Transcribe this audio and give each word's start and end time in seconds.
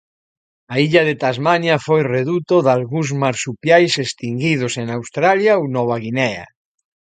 A 0.73 0.75
illa 0.85 1.01
de 1.09 1.13
Tasmania 1.23 1.75
foi 1.87 2.01
reduto 2.15 2.55
dalgúns 2.67 3.09
marsupiais 3.23 3.93
extinguidos 4.05 4.73
en 4.81 4.87
Australia 4.97 5.51
ou 5.59 5.65
Nova 5.75 5.97
Guinea. 6.05 6.45